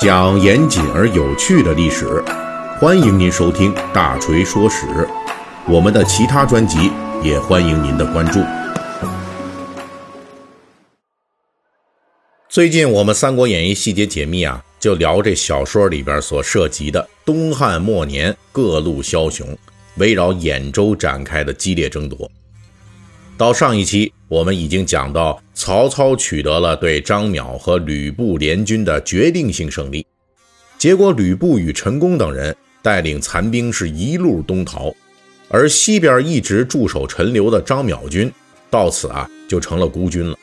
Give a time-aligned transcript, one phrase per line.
[0.00, 2.24] 讲严谨而有趣的历史，
[2.80, 4.86] 欢迎您收听《大锤说史》。
[5.68, 6.90] 我们的其他专辑
[7.22, 8.40] 也欢迎您的关注。
[12.48, 19.46] 最近我们《三国演义》细节解密啊，就聊这小说里边所涉及的东汉末年各路枭雄
[19.96, 22.30] 围绕兖州展开的激烈争夺。
[23.40, 30.04] 到上一期，我们已经讲到曹操取得了对张邈和吕布联军的决定性胜利，
[30.76, 34.94] 结果吕布与陈宫等人带领残兵是一路东逃，
[35.48, 38.30] 而西边一直驻守陈留的张邈军
[38.68, 40.36] 到此啊就成了孤军了。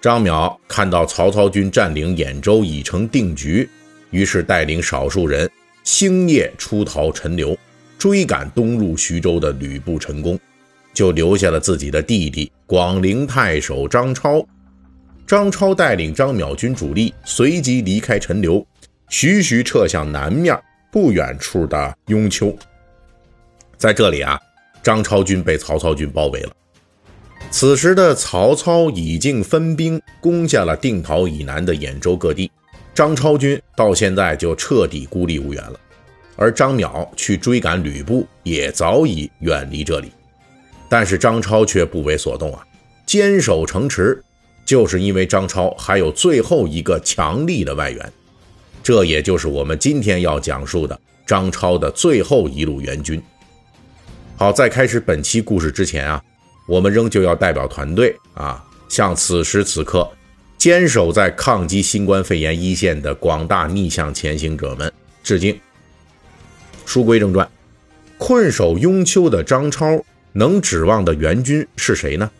[0.00, 3.68] 张邈看到曹操军占领兖州已成定局，
[4.10, 5.50] 于是带领少数人
[5.84, 7.54] 星夜出逃陈留，
[7.98, 10.40] 追赶东入徐州的吕布、陈宫。
[10.92, 14.44] 就留下了自己的弟弟广陵太守张超。
[15.26, 18.66] 张超带领张邈军主力随即离开陈留，
[19.08, 20.60] 徐徐撤向南面
[20.90, 22.54] 不远处的雍丘。
[23.78, 24.38] 在这里啊，
[24.82, 26.52] 张超军被曹操军包围了。
[27.50, 32.50] 此时的曹操已经分兵攻下了定陶以南的兖州各地，
[32.94, 35.80] 张超军到现在就彻底孤立无援了。
[36.36, 40.12] 而张邈去追赶吕布，也早已远离这里。
[40.92, 42.62] 但是张超却不为所动啊，
[43.06, 44.22] 坚守城池，
[44.62, 48.12] 就是因为张超还有最后一个强力的外援，
[48.82, 53.22] 这也就是我们今天要讲述的张超的最后一路援军。
[54.36, 56.22] 好，在开始本期故事之前啊，
[56.68, 60.06] 我们仍旧要代表团队啊，向此时此刻
[60.58, 65.58] 坚守在抗击新冠肺炎一线的广大逆向前行者们致敬。
[66.84, 67.50] 书归正传，
[68.18, 69.98] 困守雍丘的张超。
[70.32, 72.30] 能指望的援军是谁呢？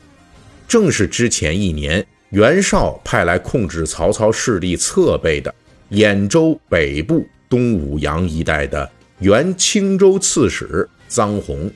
[0.66, 5.54] 正是之前一年袁绍派来控制曹操势力侧背的
[5.90, 11.70] 兖州北部东武阳一带的原青州刺史臧洪。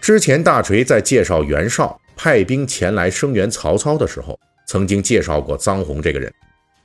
[0.00, 6.32] 之前大锤在介绍袁绍派兵前来声援曹操的时候，曾经介绍过臧洪这个人。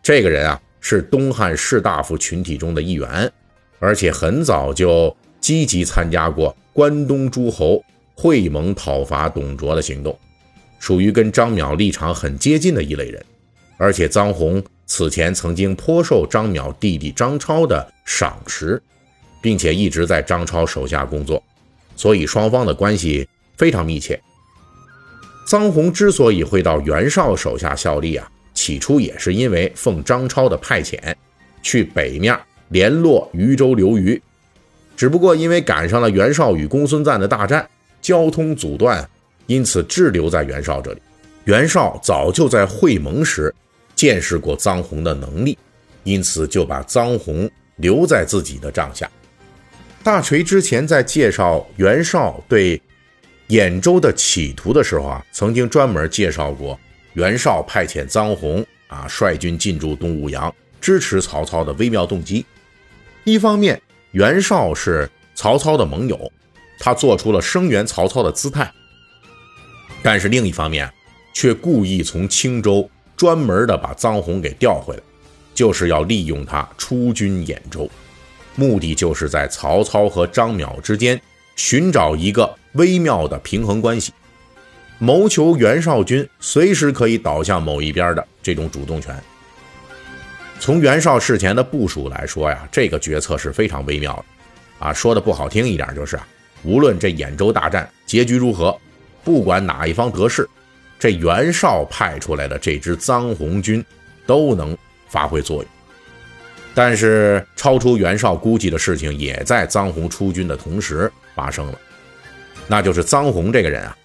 [0.03, 3.31] 这个人啊，是东汉士大夫群体中的一员，
[3.79, 7.81] 而且很早就积极参加过关东诸侯。
[8.19, 10.17] 会盟讨伐董卓的行动，
[10.79, 13.23] 属于跟张邈立场很接近的一类人，
[13.77, 18.81] 而且臧洪此前曾经颇受张邈弟弟张超的赏识，
[19.39, 21.41] 并且一直在张超手下工作，
[21.95, 24.19] 所以双方的关系非常密切。
[25.47, 31.13] 臧洪之所以会到袁绍手下效力啊，起初也是因为奉张超的派遣，
[31.61, 32.35] 去北面
[32.69, 34.19] 联络渝州刘虞，
[34.95, 37.69] 只不过因为赶上了袁绍与公孙瓒的大战。
[38.07, 39.05] 交通阻断，
[39.47, 41.01] 因此滞留在袁绍这里。
[41.43, 43.53] 袁绍早就在会盟时
[43.95, 45.57] 见识过臧洪的能力，
[46.05, 49.11] 因此就把臧洪留在自己的帐下。
[50.05, 52.81] 大锤之前在介绍袁绍对
[53.49, 56.79] 兖州的企图的时候啊，曾经专门介绍过
[57.11, 62.45] 袁绍派遣臧洪啊率军进驻东武阳，支持曹操的微妙动机。
[63.25, 63.81] 一方面，
[64.11, 66.31] 袁绍是曹操的盟友。
[66.79, 68.71] 他做出了声援曹操的姿态，
[70.03, 70.91] 但是另一方面，
[71.33, 75.01] 却故意从青州专门的把臧洪给调回来，
[75.53, 77.89] 就是要利用他出军兖州，
[78.55, 81.19] 目的就是在曹操和张邈之间
[81.55, 84.13] 寻找一个微妙的平衡关系，
[84.99, 89.15] 谋求袁绍军随时可以倒向某一边的这种主动权。
[90.59, 94.25] 从袁绍事前的部署来说呀，这个决策是非常微妙的，
[94.87, 96.19] 啊，说的不好听一点就是。
[96.67, 98.77] 无论这兖州大战结局如何，
[99.23, 100.47] 不管哪一方得势，
[100.99, 103.83] 这袁绍派出来的这支臧洪军
[104.25, 105.71] 都能发挥作用。
[106.75, 111.79] 但是，超出袁绍估计的事情也在臧洪出军的同时发生了，
[112.67, 113.97] 那就是臧洪这个人啊，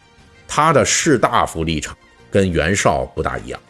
[0.46, 1.98] 他的士大夫立场
[2.30, 3.60] 跟袁绍不大一样。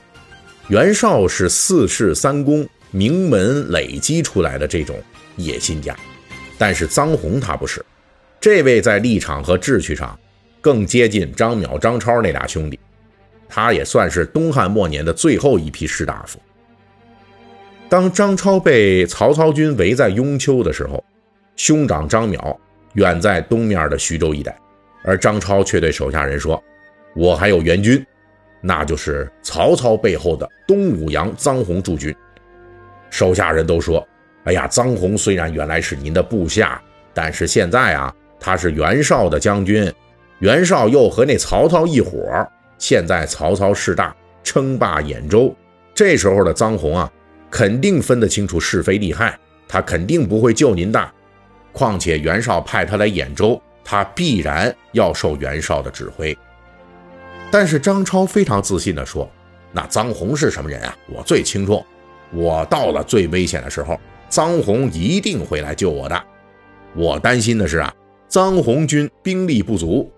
[0.69, 5.03] 袁绍是四世三公名门累积出来的这种
[5.37, 5.97] 野心家，
[6.59, 7.83] 但是臧洪他不是。
[8.43, 10.19] 这位在立场和志趣上
[10.61, 12.77] 更接近张邈、张超那俩兄弟，
[13.49, 16.41] 他也算是东汉末年的最后一批士大夫。
[17.89, 21.05] 当张超被曹操军围在雍丘的时候，
[21.55, 22.59] 兄长张邈
[22.95, 24.59] 远在东面的徐州一带，
[25.05, 26.61] 而张超却对手下人说
[27.15, 28.05] ：“我还有援军，
[28.61, 32.13] 那就是曹操背后的东武阳臧洪驻军。”
[33.09, 34.05] 手下人都说
[34.47, 36.83] ：“哎呀，臧洪虽然原来是您的部下，
[37.15, 38.13] 但是现在啊。”
[38.45, 39.91] 他是袁绍的将军，
[40.41, 44.13] 袁绍又和那曹操一伙儿现在曹操势大，
[44.43, 45.55] 称霸兖州，
[45.95, 47.09] 这时候的臧洪啊，
[47.49, 51.11] 肯定分得清楚是非利害，他肯定不会救您的。
[51.73, 56.37] 况且袁绍派他来兖州，他必然要受袁绍的指挥。
[57.49, 59.31] 但是张超非常自信地说
[59.71, 60.97] ：“那臧洪是什么人啊？
[61.09, 61.81] 我最清楚。
[62.33, 63.97] 我到了最危险的时候，
[64.29, 66.21] 臧洪一定会来救我的。
[66.95, 67.95] 我担心的是啊，
[68.33, 70.11] 臧洪军兵力不足，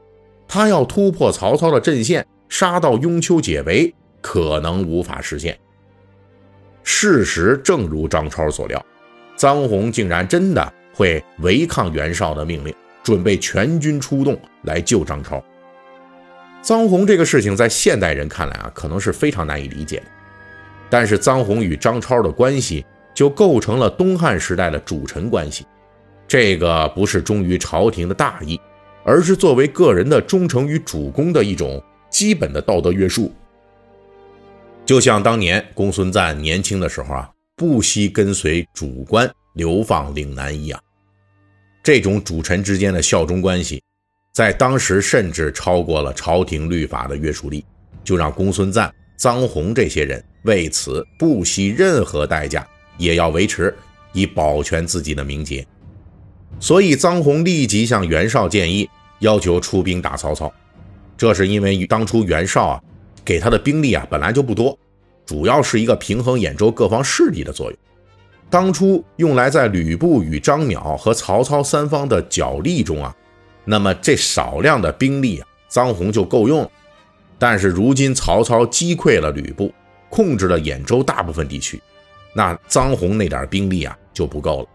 [0.46, 5.58] 他要突破曹操的阵线，杀到雍丘解围，可能无法实现。”
[6.84, 8.80] 事实正如张超所料，
[9.36, 12.72] 臧洪竟然真的会违抗袁绍的命令，
[13.02, 15.42] 准备全军出动来救张超。
[16.62, 20.04] 臧洪这个事情在现代人看来啊，可能是非常难以理解的。
[20.88, 25.66] 但是臧洪与张超的关系就构成了东汉时代的主臣关系，
[26.34, 28.60] 这个不是忠于朝廷的大义，
[29.04, 33.32] 而是作为个人的忠诚于主公的一种基本的道德约束。
[34.84, 40.82] 就像当年公孙瓒年轻的时候啊，不惜跟随主官流放岭南一样，
[41.84, 43.80] 这种主臣之间的效忠关系，
[44.32, 47.64] 在当时甚至超过了朝廷律法的约束力，
[48.02, 52.66] 就让公孙瓒、臧洪这些人为此不惜任何代价
[52.98, 53.72] 也要维持，
[54.12, 55.64] 以保全自己的名节。
[56.60, 60.52] 所以臧洪立即向袁绍建议，要求出兵打曹操。
[61.16, 62.80] 这是因为当初袁绍啊。
[63.26, 64.78] 给他的兵力啊本来就不多，
[65.24, 67.78] 主要是一个平衡兖州各方势力的作用。
[68.50, 73.16] 当初用来在吕布与张邈和曹操三方的角力中啊，
[73.64, 76.70] 那么这少量的兵力啊，臧洪就够用了。
[77.38, 79.72] 但是如今曹操击溃了吕布，
[80.10, 81.80] 控制了兖州大部分地区，
[82.34, 84.68] 那臧洪那点兵力啊就不够了。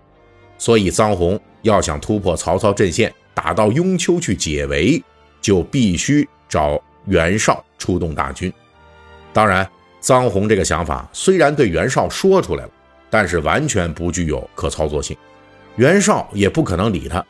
[0.59, 5.03] 所以臧洪要想突破曹操阵线，打到雍丘去解围，
[5.41, 6.79] 就必须找。
[7.06, 8.53] 袁绍出动大军，
[9.33, 9.67] 当然，
[10.00, 12.69] 臧洪这个想法虽然对袁绍说出来了，
[13.09, 15.17] 但是完全不具有可操作性，
[15.75, 17.25] 袁绍也不可能理他。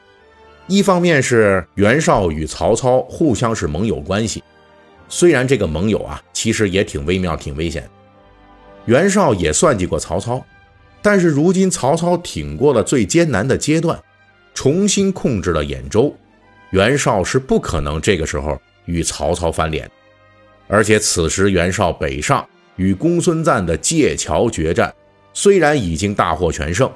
[0.67, 4.43] 一方面是袁绍与曹操互相是盟友关系，
[5.07, 7.89] 虽然这个盟友啊，其实也挺微妙、挺危险。
[8.83, 10.43] 袁绍也算计过曹操，
[11.01, 13.99] 但是如今曹操挺过了最艰难的阶段，
[14.53, 16.15] 重新控制了兖州，
[16.71, 18.59] 袁绍是不可能这个时候。
[18.85, 19.87] 与曹操翻脸，
[20.67, 22.43] 而且此时袁绍北上
[22.75, 24.91] 与公孙瓒的界桥决战，
[25.31, 26.91] 虽然已经大获全胜，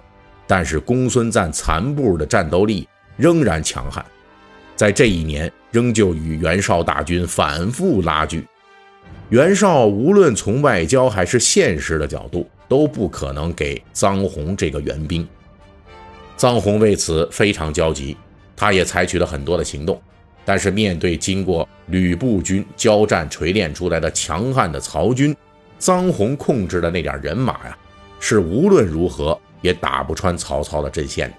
[0.48, 4.04] 但是公孙瓒残部的战斗力仍然强悍，
[4.76, 8.44] 在这一年仍旧与袁绍大军反复拉锯。
[9.30, 15.28] 袁绍无论从外交还是现实的角度，都不可能给臧洪这个援兵。
[16.38, 18.18] 臧洪为此非常焦急，
[18.56, 20.02] 他也采取了很多的行动。
[20.46, 25.34] 但是面对经过吕布军交战锤炼出来的强悍的曹军，
[25.80, 27.78] 臧洪控制的那点人马呀，
[28.20, 31.34] 是无论如何也打不穿曹操的阵线。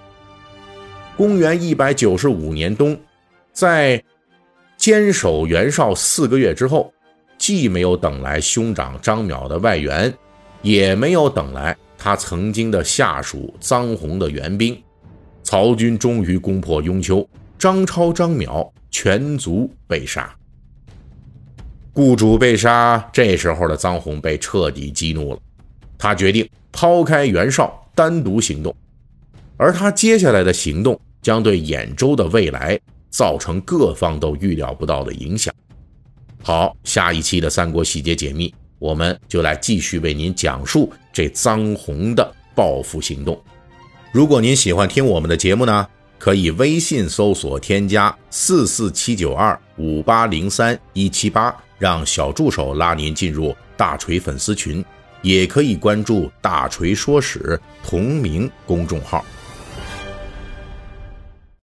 [1.18, 2.98] 公元一百九十五年冬，
[3.52, 4.02] 在
[4.78, 6.90] 坚守袁绍四个月之后，
[7.36, 10.12] 既没有等来兄长张邈的外援，
[10.64, 14.76] 也没有等来他曾经的下属臧洪的援兵，
[15.44, 17.24] 曹军终于攻破雍丘，
[17.56, 18.68] 张超、张邈。
[18.96, 20.32] 全族被杀，
[21.92, 23.10] 雇主被杀。
[23.12, 25.40] 这时候的臧洪被彻底激怒了，
[25.98, 28.72] 他决定抛开袁绍，单独行动。
[29.56, 32.78] 而他接下来的行动将对兖州的未来
[33.10, 35.52] 造成各方都预料不到的影响。
[36.40, 43.40] 好，下一期的三国细节解密，我们就来继续为您讲述这臧洪的报复行动。
[44.12, 45.86] 如果您喜欢听我们的节目呢？
[46.16, 54.82] 可以微信搜索添加四四七九二五八零三一七八，让小助手拉您进入大锤粉丝群，
[55.20, 59.22] 也可以关注“大锤说史”同名公众号。